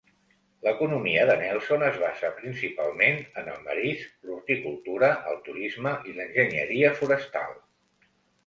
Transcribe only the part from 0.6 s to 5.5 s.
L'economia de Nelson es basa principalment en el marisc, l'horticultura, el